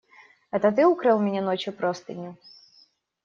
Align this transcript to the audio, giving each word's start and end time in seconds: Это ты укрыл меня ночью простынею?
Это 0.49 0.71
ты 0.71 0.87
укрыл 0.87 1.19
меня 1.19 1.43
ночью 1.43 1.73
простынею? 1.73 2.35